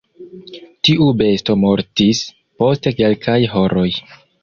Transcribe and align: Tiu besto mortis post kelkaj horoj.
Tiu 0.87 1.09
besto 1.19 1.57
mortis 1.65 2.25
post 2.65 2.93
kelkaj 3.01 3.41
horoj. 3.57 3.91